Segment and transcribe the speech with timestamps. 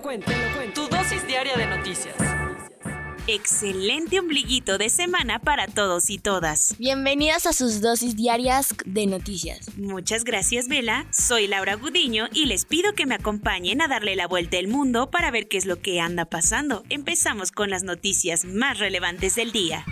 [0.00, 0.88] Lo cuento, te lo cuento.
[0.88, 2.14] Tu dosis diaria de noticias.
[3.26, 6.74] Excelente ombliguito de semana para todos y todas.
[6.78, 9.76] Bienvenidas a sus dosis diarias de noticias.
[9.76, 11.06] Muchas gracias, Vela.
[11.12, 15.10] Soy Laura Gudiño y les pido que me acompañen a darle la vuelta al mundo
[15.10, 16.82] para ver qué es lo que anda pasando.
[16.88, 19.84] Empezamos con las noticias más relevantes del día.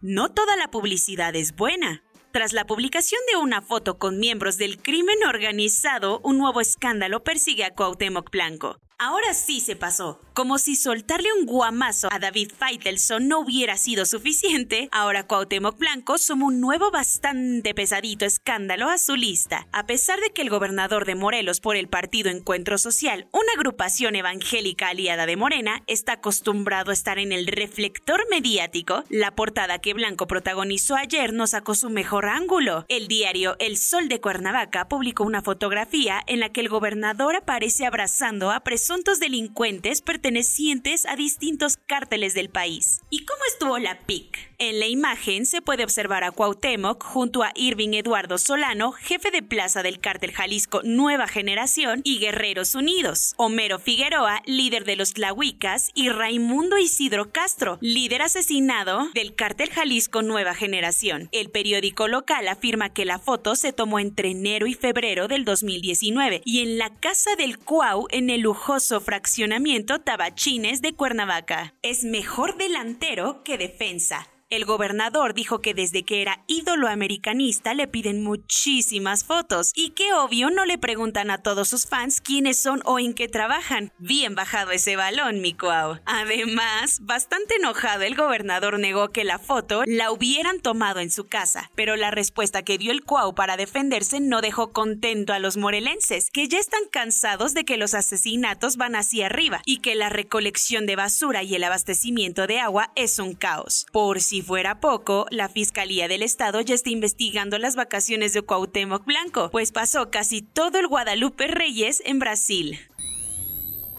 [0.00, 2.02] No toda la publicidad es buena.
[2.32, 7.62] Tras la publicación de una foto con miembros del crimen organizado, un nuevo escándalo persigue
[7.62, 8.78] a Cuauhtémoc Blanco.
[9.04, 10.20] Ahora sí se pasó.
[10.32, 16.18] Como si soltarle un guamazo a David Feitelson no hubiera sido suficiente, ahora Cuauhtémoc Blanco
[16.18, 19.66] suma un nuevo bastante pesadito escándalo a su lista.
[19.72, 24.14] A pesar de que el gobernador de Morelos por el partido Encuentro Social, una agrupación
[24.14, 29.94] evangélica aliada de Morena, está acostumbrado a estar en el reflector mediático, la portada que
[29.94, 32.86] Blanco protagonizó ayer no sacó su mejor ángulo.
[32.88, 37.84] El diario El Sol de Cuernavaca publicó una fotografía en la que el gobernador aparece
[37.84, 43.00] abrazando a presuntos delincuentes pertenecientes a distintos cárteles del país.
[43.08, 44.51] ¿Y cómo estuvo la PIC?
[44.64, 49.42] En la imagen se puede observar a Cuauhtémoc junto a Irving Eduardo Solano, jefe de
[49.42, 55.90] plaza del cártel Jalisco Nueva Generación y Guerreros Unidos, Homero Figueroa, líder de los Tlahuicas,
[55.96, 61.28] y Raimundo Isidro Castro, líder asesinado del cártel Jalisco Nueva Generación.
[61.32, 66.40] El periódico local afirma que la foto se tomó entre enero y febrero del 2019
[66.44, 71.74] y en la casa del Cuau en el lujoso fraccionamiento Tabachines de Cuernavaca.
[71.82, 74.28] Es mejor delantero que defensa.
[74.52, 80.12] El gobernador dijo que desde que era ídolo americanista le piden muchísimas fotos y que
[80.12, 83.94] obvio no le preguntan a todos sus fans quiénes son o en qué trabajan.
[83.96, 86.00] Bien bajado ese balón, mi cuau.
[86.04, 91.70] Además, bastante enojado el gobernador negó que la foto la hubieran tomado en su casa,
[91.74, 96.28] pero la respuesta que dio el cuau para defenderse no dejó contento a los morelenses,
[96.30, 100.84] que ya están cansados de que los asesinatos van hacia arriba y que la recolección
[100.84, 103.86] de basura y el abastecimiento de agua es un caos.
[103.92, 109.04] Por si fuera poco, la Fiscalía del Estado ya está investigando las vacaciones de Cuauhtémoc
[109.04, 112.78] Blanco, pues pasó casi todo el Guadalupe Reyes en Brasil.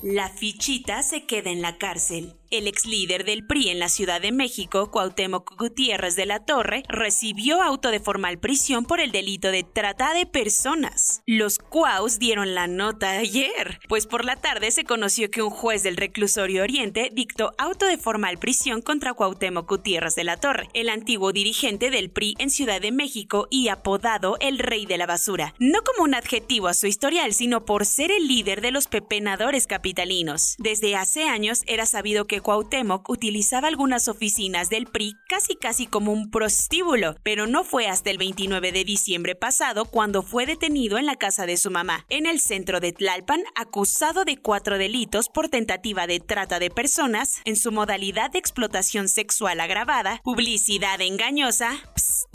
[0.04, 2.36] La fichita se queda en la cárcel.
[2.54, 6.84] El ex líder del PRI en la Ciudad de México, Cuauhtémoc Gutiérrez de la Torre,
[6.88, 11.24] recibió auto de formal prisión por el delito de trata de personas.
[11.26, 15.82] Los Cuaus dieron la nota ayer, pues por la tarde se conoció que un juez
[15.82, 20.90] del reclusorio Oriente dictó auto de formal prisión contra Cuauhtémoc Gutiérrez de la Torre, el
[20.90, 25.56] antiguo dirigente del PRI en Ciudad de México y apodado el Rey de la Basura,
[25.58, 29.66] no como un adjetivo a su historial, sino por ser el líder de los pepenadores
[29.66, 30.54] capitalinos.
[30.60, 36.12] Desde hace años era sabido que Cuauhtémoc utilizaba algunas oficinas del PRI casi casi como
[36.12, 41.08] un prostíbulo, pero no fue hasta el 29 de diciembre pasado cuando fue detenido en
[41.08, 45.50] la casa de su mamá, en el centro de Tlalpan, acusado de cuatro delitos por
[45.50, 51.72] tentativa de trata de personas en su modalidad de explotación sexual agravada, publicidad engañosa,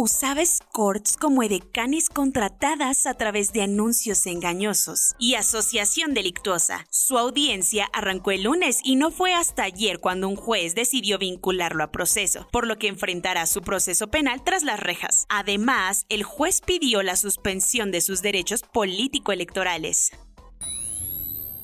[0.00, 6.86] usaba escorts como edecanes contratadas a través de anuncios engañosos y asociación delictuosa.
[6.88, 11.82] Su audiencia arrancó el lunes y no fue hasta ayer cuando un juez decidió vincularlo
[11.82, 15.26] a proceso, por lo que enfrentará su proceso penal tras las rejas.
[15.28, 20.12] Además, el juez pidió la suspensión de sus derechos político-electorales.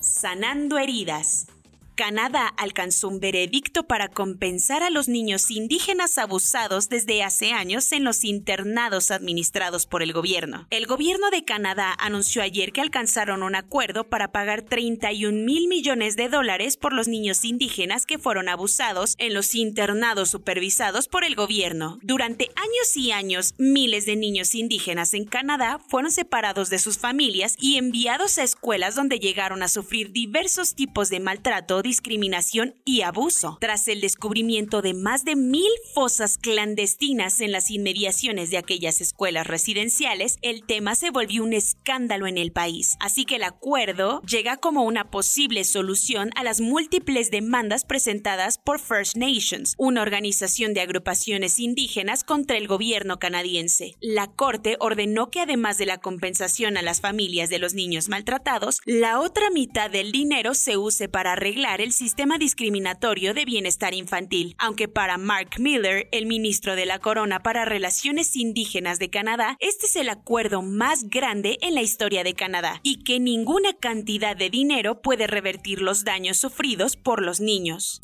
[0.01, 1.47] Sanando heridas.
[1.95, 8.03] Canadá alcanzó un veredicto para compensar a los niños indígenas abusados desde hace años en
[8.03, 10.67] los internados administrados por el gobierno.
[10.71, 16.17] El gobierno de Canadá anunció ayer que alcanzaron un acuerdo para pagar 31 mil millones
[16.17, 21.37] de dólares por los niños indígenas que fueron abusados en los internados supervisados por el
[21.37, 22.01] gobierno.
[22.03, 27.55] Durante años y años, miles de niños indígenas en Canadá fueron separados de sus familias
[27.61, 33.59] y enviados a escuelas donde llegaron a sufrir diversos tipos de maltrato discriminación y abuso.
[33.61, 39.47] Tras el descubrimiento de más de mil fosas clandestinas en las inmediaciones de aquellas escuelas
[39.47, 42.97] residenciales, el tema se volvió un escándalo en el país.
[43.01, 48.81] Así que el acuerdo llega como una posible solución a las múltiples demandas presentadas por
[48.81, 53.93] First Nations, una organización de agrupaciones indígenas contra el gobierno canadiense.
[54.01, 58.81] La Corte ordenó que además de la compensación a las familias de los niños maltratados,
[58.87, 64.55] la otra mitad del dinero se use para arreglar el sistema discriminatorio de bienestar infantil,
[64.59, 69.87] aunque para Mark Miller, el ministro de la Corona para Relaciones Indígenas de Canadá, este
[69.87, 74.51] es el acuerdo más grande en la historia de Canadá y que ninguna cantidad de
[74.51, 78.01] dinero puede revertir los daños sufridos por los niños.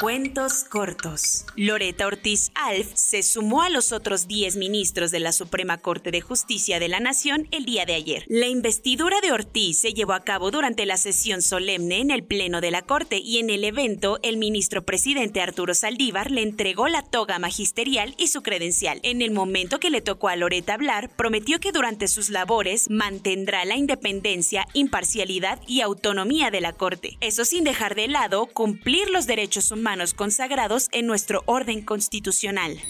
[0.00, 1.46] Cuentos cortos.
[1.54, 6.20] Loreta Ortiz Alf se sumó a los otros 10 ministros de la Suprema Corte de
[6.20, 8.24] Justicia de la Nación el día de ayer.
[8.26, 12.60] La investidura de Ortiz se llevó a cabo durante la sesión solemne en el Pleno
[12.60, 17.02] de la Corte y en el evento el ministro presidente Arturo Saldívar le entregó la
[17.02, 18.98] toga magisterial y su credencial.
[19.04, 23.64] En el momento que le tocó a Loreta hablar, prometió que durante sus labores mantendrá
[23.64, 27.16] la independencia, imparcialidad y autonomía de la Corte.
[27.20, 32.80] Eso sin dejar de lado cumplir los derechos humanos manos consagrados en nuestro orden constitucional.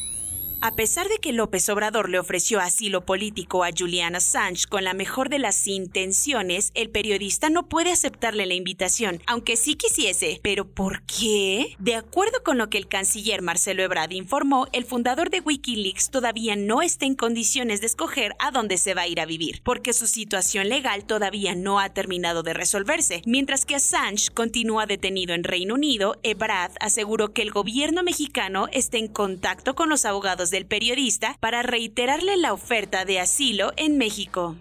[0.66, 4.94] A pesar de que López Obrador le ofreció asilo político a Julian Assange con la
[4.94, 10.40] mejor de las intenciones, el periodista no puede aceptarle la invitación, aunque sí quisiese.
[10.43, 11.76] ¿Pero por qué?
[11.78, 16.56] De acuerdo con lo que el canciller Marcelo Ebrard informó, el fundador de Wikileaks todavía
[16.56, 19.93] no está en condiciones de escoger a dónde se va a ir a vivir, porque
[19.93, 23.20] su situación legal todavía no ha terminado de resolverse.
[23.26, 28.96] Mientras que Assange continúa detenido en Reino Unido, Ebrard aseguró que el gobierno mexicano está
[28.96, 34.55] en contacto con los abogados del periodista para reiterarle la oferta de asilo en México.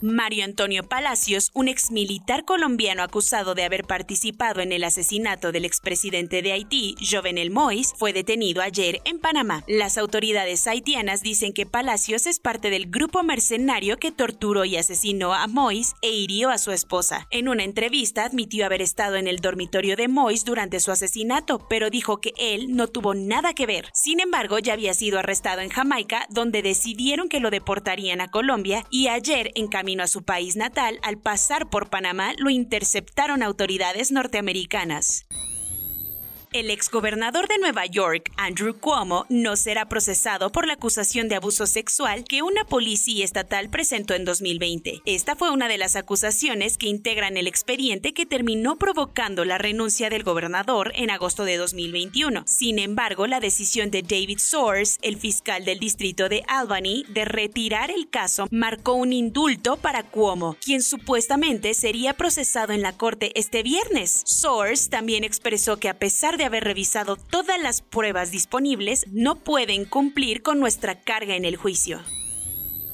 [0.00, 6.40] Mario Antonio Palacios, un exmilitar colombiano acusado de haber participado en el asesinato del expresidente
[6.40, 9.64] de Haití, Jovenel Moïse, fue detenido ayer en Panamá.
[9.66, 15.34] Las autoridades haitianas dicen que Palacios es parte del grupo mercenario que torturó y asesinó
[15.34, 17.26] a Moïse e hirió a su esposa.
[17.30, 21.90] En una entrevista admitió haber estado en el dormitorio de Moïse durante su asesinato, pero
[21.90, 23.90] dijo que él no tuvo nada que ver.
[23.94, 28.84] Sin embargo, ya había sido arrestado en Jamaica, donde decidieron que lo deportarían a Colombia
[28.90, 29.50] y ayer
[29.88, 35.26] a su país natal, al pasar por Panamá lo interceptaron autoridades norteamericanas.
[36.58, 41.66] El exgobernador de Nueva York, Andrew Cuomo, no será procesado por la acusación de abuso
[41.66, 45.02] sexual que una policía estatal presentó en 2020.
[45.04, 50.10] Esta fue una de las acusaciones que integran el expediente que terminó provocando la renuncia
[50.10, 52.42] del gobernador en agosto de 2021.
[52.48, 57.92] Sin embargo, la decisión de David Soares, el fiscal del distrito de Albany, de retirar
[57.92, 63.62] el caso marcó un indulto para Cuomo, quien supuestamente sería procesado en la corte este
[63.62, 64.22] viernes.
[64.24, 69.84] Soares también expresó que a pesar de haber revisado todas las pruebas disponibles, no pueden
[69.84, 72.00] cumplir con nuestra carga en el juicio.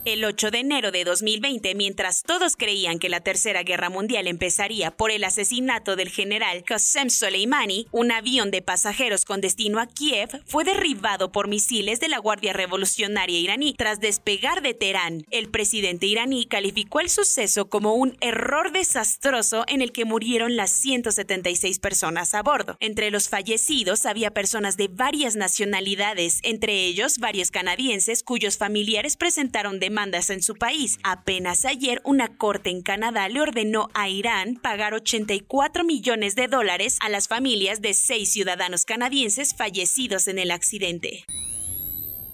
[0.06, 4.90] El 8 de enero de 2020, mientras todos creían que la Tercera Guerra Mundial empezaría
[4.90, 10.42] por el asesinato del general Qasem Soleimani, un avión de pasajeros con destino a Kiev
[10.44, 15.24] fue derribado por misiles de la Guardia Revolucionaria iraní tras despegar de Teherán.
[15.30, 20.70] El presidente iraní calificó el suceso como un error desastroso en el que murieron las
[20.70, 22.76] 176 personas a bordo.
[22.80, 29.80] Entre los fallecidos había personas de varias nacionalidades, entre ellos varios canadienses cuyos familiares presentaron
[29.80, 30.98] demandas en su país.
[31.04, 36.98] Apenas ayer una corte en Canadá le ordenó a Irán pagar 84 millones de dólares
[37.00, 41.24] a las familias de seis ciudadanos canadienses fallecidos en el accidente.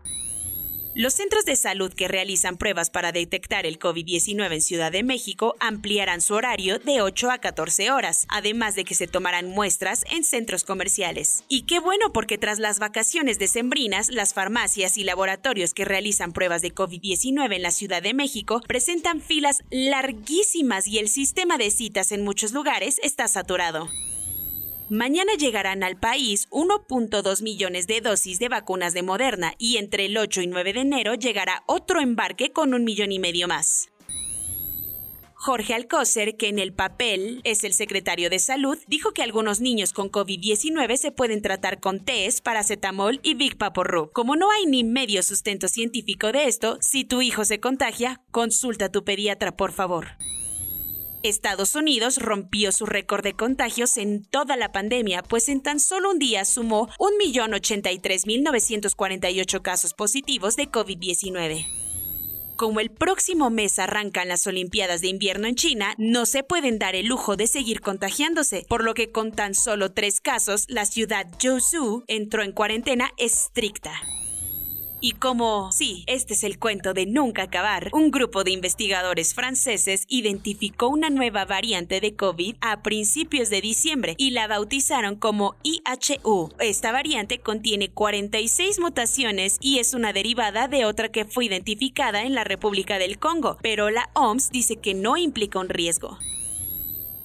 [0.97, 5.57] Los centros de salud que realizan pruebas para detectar el COVID-19 en Ciudad de México
[5.59, 10.23] ampliarán su horario de 8 a 14 horas, además de que se tomarán muestras en
[10.23, 11.43] centros comerciales.
[11.49, 16.63] Y qué bueno porque tras las vacaciones decembrinas, las farmacias y laboratorios que realizan pruebas
[16.63, 22.13] de COVID-19 en la Ciudad de México presentan filas larguísimas y el sistema de citas
[22.13, 23.89] en muchos lugares está saturado.
[24.95, 30.17] Mañana llegarán al país 1.2 millones de dosis de vacunas de Moderna y entre el
[30.17, 33.89] 8 y 9 de enero llegará otro embarque con un millón y medio más.
[35.35, 39.93] Jorge Alcocer, que en el papel es el secretario de Salud, dijo que algunos niños
[39.93, 43.59] con COVID-19 se pueden tratar con test, paracetamol y Big.
[44.13, 48.85] Como no hay ni medio sustento científico de esto, si tu hijo se contagia, consulta
[48.85, 50.07] a tu pediatra, por favor.
[51.25, 56.11] Estados Unidos rompió su récord de contagios en toda la pandemia, pues en tan solo
[56.11, 61.65] un día sumó 1.083.948 casos positivos de COVID-19.
[62.57, 66.95] Como el próximo mes arrancan las Olimpiadas de invierno en China, no se pueden dar
[66.95, 71.27] el lujo de seguir contagiándose, por lo que con tan solo tres casos, la ciudad
[71.41, 73.95] Zhou entró en cuarentena estricta.
[75.05, 80.07] Y como, sí, este es el cuento de nunca acabar, un grupo de investigadores franceses
[80.09, 86.55] identificó una nueva variante de COVID a principios de diciembre y la bautizaron como IHU.
[86.59, 92.35] Esta variante contiene 46 mutaciones y es una derivada de otra que fue identificada en
[92.35, 96.17] la República del Congo, pero la OMS dice que no implica un riesgo.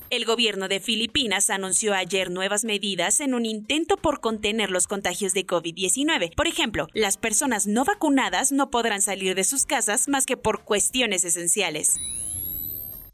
[0.10, 5.36] El gobierno de Filipinas anunció ayer nuevas medidas en un intento por contener los contagios
[5.36, 6.34] de COVID-19.
[6.34, 10.64] Por ejemplo, las personas no vacunadas no podrán salir de sus casas más que por
[10.64, 11.98] cuestiones esenciales.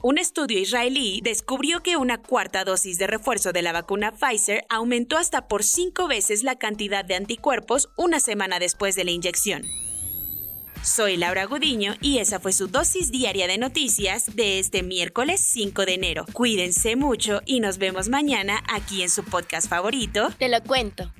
[0.02, 5.18] Un estudio israelí descubrió que una cuarta dosis de refuerzo de la vacuna Pfizer aumentó
[5.18, 9.64] hasta por cinco veces la cantidad de anticuerpos una semana después de la inyección.
[10.86, 15.84] Soy Laura Gudiño y esa fue su dosis diaria de noticias de este miércoles 5
[15.84, 16.26] de enero.
[16.32, 20.30] Cuídense mucho y nos vemos mañana aquí en su podcast favorito.
[20.38, 21.12] Te lo cuento.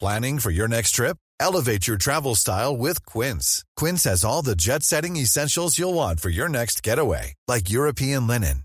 [0.00, 1.16] Planning for your next trip?
[1.38, 3.64] Elevate your travel style with Quince.
[3.76, 8.26] Quince has all the jet setting essentials you'll want for your next getaway, like European
[8.26, 8.64] linen